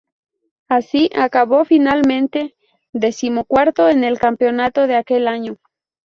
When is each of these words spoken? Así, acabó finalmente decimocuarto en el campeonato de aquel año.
Así, 0.67 1.11
acabó 1.15 1.63
finalmente 1.63 2.55
decimocuarto 2.91 3.87
en 3.87 4.03
el 4.03 4.17
campeonato 4.17 4.87
de 4.87 4.95
aquel 4.95 5.27
año. 5.27 5.57